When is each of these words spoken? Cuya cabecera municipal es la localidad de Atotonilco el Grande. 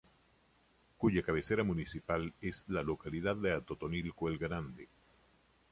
Cuya 0.97 1.21
cabecera 1.21 1.63
municipal 1.63 2.33
es 2.41 2.65
la 2.69 2.81
localidad 2.81 3.35
de 3.35 3.53
Atotonilco 3.53 4.29
el 4.29 4.39
Grande. 4.39 4.87